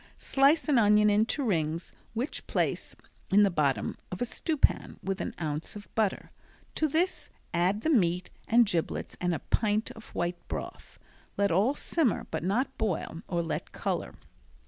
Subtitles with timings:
[0.17, 2.95] Slice an onion into rings which place
[3.29, 6.31] in the bottom of a stewpan with an ounce of butter.
[6.73, 10.97] To this add the meat and giblets and a pint of white broth.
[11.37, 14.15] Let all simmer but not boil or let color.